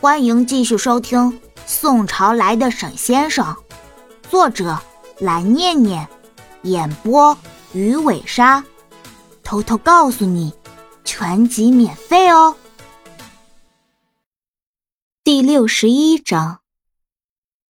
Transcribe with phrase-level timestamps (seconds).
[0.00, 1.18] 欢迎继续收听
[1.66, 3.44] 《宋朝来的沈先生》，
[4.30, 4.78] 作者
[5.18, 6.08] 蓝念念，
[6.62, 7.36] 演播
[7.72, 8.64] 鱼尾鲨。
[9.42, 10.54] 偷偷告诉你，
[11.02, 12.56] 全集免费哦。
[15.24, 16.60] 第六十一章，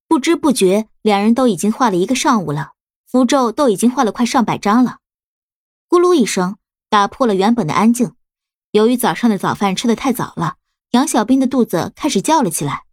[0.06, 2.72] 不知不觉，两人都已经画了一个上午了，
[3.06, 4.98] 符咒都已经画了快上百张了。
[5.88, 6.58] 咕噜一声，
[6.90, 8.12] 打破了原本的安静。
[8.72, 10.56] 由于早上的早饭吃的太早了。
[10.92, 12.84] 杨小兵的肚子开始叫了起来，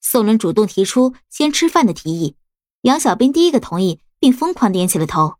[0.00, 2.36] 宋伦主动提出先吃饭的提议，
[2.82, 5.34] 杨小兵第一个同意，并疯狂点起了头。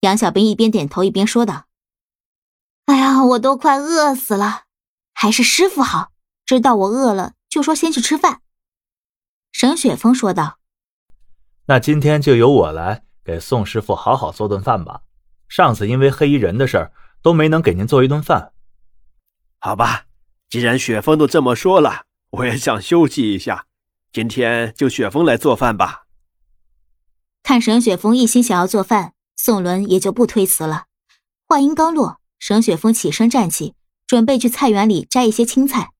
[0.00, 1.66] 杨小兵一边点头一边说道
[2.86, 4.62] ：“哎呀，我都快饿死了，
[5.12, 6.12] 还是师傅好，
[6.46, 8.40] 知道我饿了就说先去吃饭。”
[9.52, 10.58] 沈雪峰说道
[11.66, 15.02] ：“那今天就由我来给宋师傅好好做顿饭吧，
[15.46, 18.52] 上次因为黑衣人的事儿都没能给您做一顿饭。”
[19.60, 20.06] 好吧。
[20.54, 23.66] 既然雪峰都这么说了，我也想休息一下。
[24.12, 26.04] 今天就雪峰来做饭吧。
[27.42, 30.84] 看沈雪峰一心想要做饭，宋伦也就不推辞了。
[31.48, 33.74] 话音刚落，沈雪峰起身站起，
[34.06, 35.90] 准备去菜园里摘一些青菜。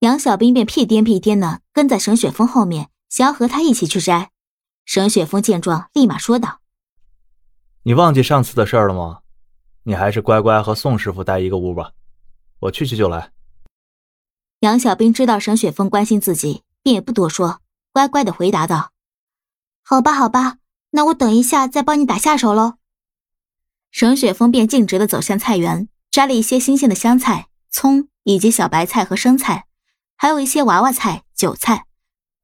[0.00, 4.30] 杨小兵便屁颠屁颠的跟在沈雪峰后面，想要和他一起去摘。
[4.84, 6.60] 沈雪峰见状，立马说道
[7.84, 9.20] ：“你忘记上次的事了吗？
[9.84, 11.92] 你还是乖乖和宋师傅待一个屋吧，
[12.58, 13.30] 我去去就来。”
[14.60, 17.60] 杨小兵知道沈雪峰关心自己，便也不多说，
[17.92, 18.92] 乖乖的回答道
[19.84, 20.56] ：“好吧，好吧，
[20.90, 22.74] 那我等一下再帮你打下手喽。”
[23.92, 29.66] 沈雪峰便径直的走向菜园，摘了一些新鲜的香菜、葱以及小白菜和生菜，
[30.16, 31.84] 还有一些娃娃菜、韭菜。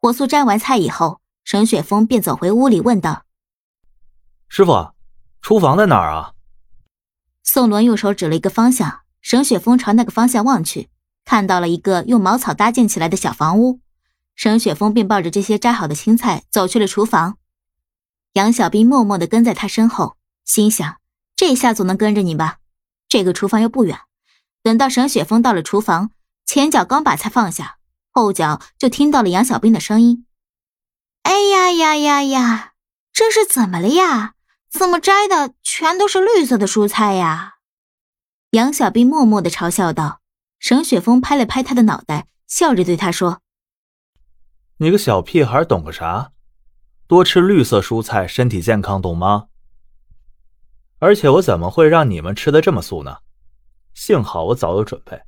[0.03, 3.25] 火速摘完菜以后，沈雪峰便走回屋里问道
[4.47, 4.93] ：“师傅，
[5.41, 6.35] 厨房在哪儿啊？”
[7.43, 10.90] 宋伦用手指了一个方向，沈雪峰朝那个方向望去。
[11.31, 13.79] 看到了一个用茅草搭建起来的小房屋，
[14.35, 17.39] 沈雪峰便抱着这些摘好的青菜走去了厨房。
[18.33, 20.97] 杨小兵默默的跟在他身后，心想：
[21.37, 22.57] 这下总能跟着你吧？
[23.09, 24.01] 这个厨房又不远。
[24.65, 26.11] 等到沈雪峰到了厨房，
[26.45, 27.77] 前脚刚把菜放下，
[28.11, 30.27] 后脚就听到了杨小兵的声音
[31.23, 32.73] ：“哎呀呀呀呀，
[33.13, 34.35] 这是怎么了呀？
[34.69, 37.59] 怎么摘的全都是绿色的蔬菜呀？”
[38.51, 40.20] 杨小兵默默的嘲笑道。
[40.61, 43.41] 沈雪峰拍了拍他的脑袋，笑着对他说
[44.77, 46.33] ：“你个小屁孩，懂个啥？
[47.07, 49.49] 多吃绿色蔬菜，身体健康，懂吗？
[50.99, 53.21] 而且我怎么会让你们吃的这么素呢？
[53.95, 55.23] 幸好我早有准备。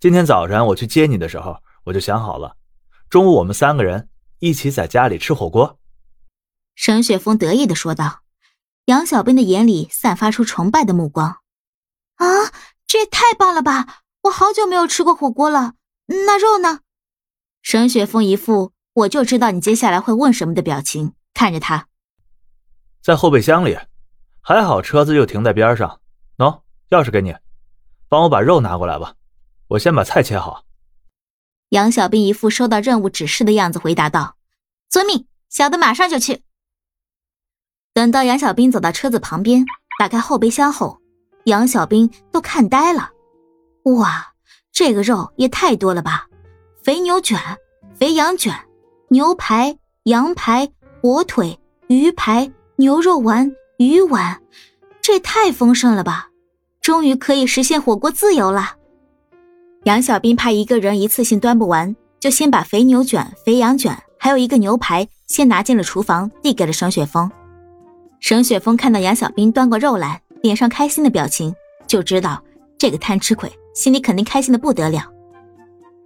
[0.00, 2.56] 今天早晨我去接你的时候，我就想好了，
[3.10, 5.78] 中午我们三个人一起在家里吃火锅。”
[6.74, 8.22] 沈雪峰得意的说道。
[8.86, 11.40] 杨小兵的眼里散发出崇拜的目光
[12.16, 12.26] ：“啊，
[12.86, 15.74] 这也太棒了吧！”我好久没有吃过火锅了，
[16.06, 16.80] 那肉呢？
[17.62, 21.88] 沈雪峰一副我就知道你接下来会问什么的表情，看着他，
[23.02, 23.78] 在后备箱里，
[24.40, 26.00] 还好车子就停在边上。
[26.38, 27.34] 喏，钥匙给你，
[28.08, 29.14] 帮我把肉拿过来吧，
[29.68, 30.64] 我先把菜切好。
[31.70, 34.36] 杨小兵一副收到任务指示的样子回答道
[34.88, 36.42] ：“遵命，小的马上就去。”
[37.94, 39.64] 等到杨小兵走到车子旁边，
[39.98, 41.00] 打开后备箱后，
[41.44, 43.10] 杨小兵都看呆了。
[43.86, 44.32] 哇，
[44.72, 46.26] 这个肉也太多了吧！
[46.82, 47.38] 肥牛卷、
[47.94, 48.52] 肥羊卷、
[49.10, 50.68] 牛排、羊排、
[51.00, 54.42] 火腿、鱼排、牛肉丸、鱼丸，
[55.00, 56.30] 这太丰盛了吧！
[56.80, 58.74] 终于可以实现火锅自由了。
[59.84, 67.30] 杨小兵怕一个人一次性端不完，就先把肥牛卷、肥羊卷，还有一个牛排，先拿进了厨房，递给了沈雪峰。
[68.18, 71.54] 沈雪峰看到杨小兵端过肉来，脸上开心的表情，
[71.86, 72.42] 就知道
[72.76, 73.48] 这个贪吃鬼。
[73.76, 75.04] 心里肯定开心的不得了。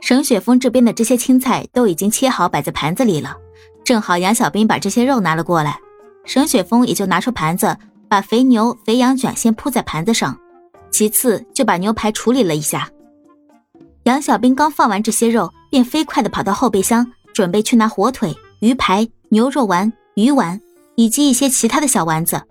[0.01, 3.37] 沈雪峰这边的这些青菜都已经切好，摆在盘子里了。
[3.85, 5.79] 正好杨小兵把这些肉拿了过来，
[6.25, 7.77] 沈雪峰也就拿出盘子，
[8.09, 10.37] 把肥牛、肥羊卷先铺在盘子上，
[10.91, 12.91] 其次就把牛排处理了一下。
[14.05, 20.61] 杨小兵刚放完这些肉，便飞快的跑到后备箱，准备去拿火腿、鱼排、牛肉丸、鱼丸
[20.97, 22.43] 以及一些其他的小丸子。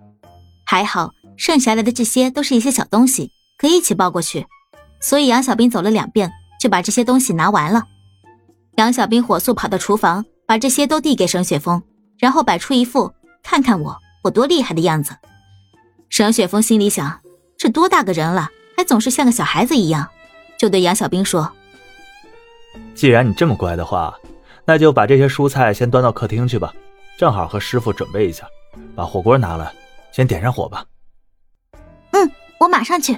[0.66, 4.46] 还好，剩下来的这些都是一些小东西，可以一起抱过去。
[5.00, 7.84] 所以杨小兵走了两遍，就把这些东西拿完了。
[8.76, 11.82] 杨小兵火速跑到厨房，把这些都递给沈雪峰，
[12.18, 13.14] 然后摆出一副
[13.44, 15.16] “看看我，我多厉害”的样子。
[16.10, 17.20] 沈雪峰心里想：
[17.58, 20.08] 这多大个人了，还总是像个小孩子一样，
[20.58, 21.52] 就对杨小兵说
[22.96, 24.18] ：“既然你这么乖的话，
[24.66, 26.74] 那就把这些蔬菜先端到客厅去吧，
[27.18, 28.46] 正好和师傅准备一下。
[28.96, 29.74] 把火锅拿来，
[30.12, 30.86] 先点上火吧。
[32.12, 33.18] ”“嗯，我马上去。”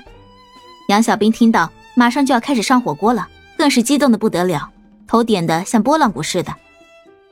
[0.88, 4.70] 杨小兵听到马上就要开始上火锅了，更是激动的不得了，
[5.08, 6.54] 头点的像拨浪鼓似的。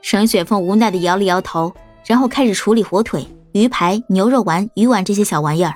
[0.02, 1.74] 沈雪峰无奈的摇了摇头，
[2.06, 5.74] 然后开始处理火腿、鱼排、牛肉丸、鱼丸这些小玩意儿。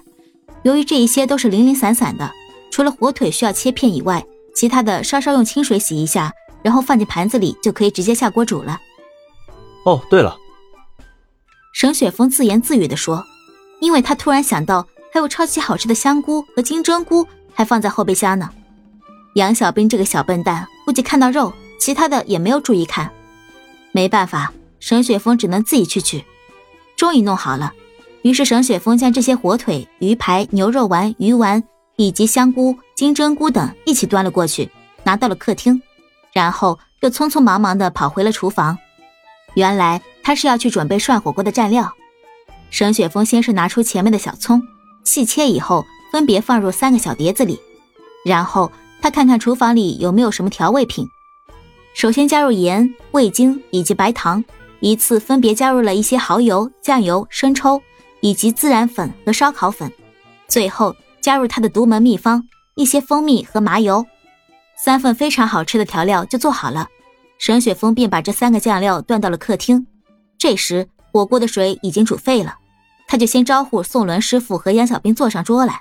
[0.63, 2.31] 由于这一些都是零零散散的，
[2.71, 4.25] 除了火腿需要切片以外，
[4.55, 6.33] 其他的稍稍用清水洗一下，
[6.63, 8.79] 然后放进盘子里就可以直接下锅煮了。
[9.85, 10.35] 哦，对了，
[11.75, 13.23] 沈雪峰自言自语地说，
[13.81, 18.51] 因为他突然想到还有超级好吃的香菇和金针菇还放在后备箱呢。
[19.35, 23.11] 杨小兵这个小笨蛋估计看到肉，其他的也没有注意看。
[23.93, 26.25] 没办法，沈雪峰只能自己去取。
[26.97, 27.73] 终于弄好了，
[28.23, 31.63] 于是沈雪峰将这些火腿、鱼排、牛肉丸、鱼丸
[31.97, 34.71] 以及香菇、金针菇等一起端了过去，
[35.03, 35.81] 拿到了客厅，
[36.33, 38.79] 然后又匆匆忙忙地跑回了厨房。
[39.55, 41.93] 原来他是要去准备涮火锅的蘸料。
[42.71, 44.63] 沈雪峰先是拿出前面的小葱，
[45.05, 45.85] 细切以后
[46.15, 47.59] 分别放入三个小碟子里，
[48.25, 48.71] 然后
[49.03, 51.05] 他看看厨房里有没有什么调味品。
[51.93, 54.45] 首先加入盐、味精以及白糖，
[54.79, 57.83] 一次分别加入了一些蚝油、酱油、生抽
[58.21, 59.93] 以及孜然粉和烧烤粉，
[60.47, 62.41] 最后加入他的独门秘方
[62.77, 64.07] 一些蜂蜜和麻油，
[64.77, 66.87] 三份非常好吃的调料就做好了。
[67.39, 69.85] 沈雪峰便把这三个酱料端到了客厅。
[70.39, 72.55] 这时火锅的水已经煮沸了，
[73.09, 75.81] 他就先招呼宋伦师傅和杨小兵坐上桌来。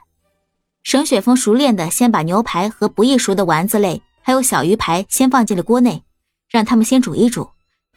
[0.83, 4.01] 沈雪峰熟练的先把牛排和不易熟的丸子类。
[4.25, 6.05] 还有小鱼排，先放进了锅内，
[6.49, 7.49] 让他们先煮一煮，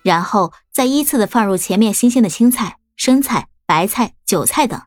[0.02, 4.82] 然后再依次的放入前面新鲜的青菜、生菜、白菜、韭菜等，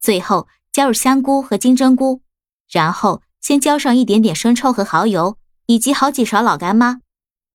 [0.00, 2.22] 最后加入香菇和金针菇，
[2.68, 5.36] 然后先浇上一点点生抽和蚝油，
[5.66, 6.98] 以及好几勺老干妈，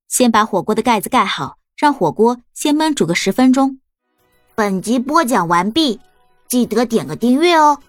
[0.08, 3.82] 先把火锅的盖子盖好，让火锅先焖煮个十分钟。
[4.56, 6.00] 本集播讲完毕，
[6.48, 7.80] 记得点个订阅哦。